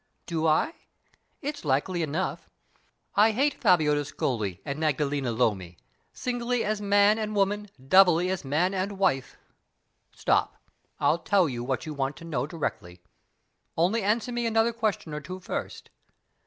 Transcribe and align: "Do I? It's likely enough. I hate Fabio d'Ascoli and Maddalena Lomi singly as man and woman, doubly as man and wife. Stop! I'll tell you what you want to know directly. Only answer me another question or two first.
"Do 0.25 0.47
I? 0.47 0.73
It's 1.43 1.63
likely 1.63 2.01
enough. 2.01 2.49
I 3.13 3.29
hate 3.33 3.53
Fabio 3.53 3.93
d'Ascoli 3.93 4.59
and 4.65 4.79
Maddalena 4.79 5.31
Lomi 5.31 5.77
singly 6.11 6.63
as 6.63 6.81
man 6.81 7.19
and 7.19 7.35
woman, 7.35 7.69
doubly 7.87 8.31
as 8.31 8.43
man 8.43 8.73
and 8.73 8.97
wife. 8.97 9.37
Stop! 10.11 10.57
I'll 10.99 11.19
tell 11.19 11.47
you 11.47 11.63
what 11.63 11.85
you 11.85 11.93
want 11.93 12.15
to 12.15 12.25
know 12.25 12.47
directly. 12.47 12.99
Only 13.77 14.01
answer 14.01 14.31
me 14.31 14.47
another 14.47 14.73
question 14.73 15.13
or 15.13 15.21
two 15.21 15.39
first. 15.39 15.91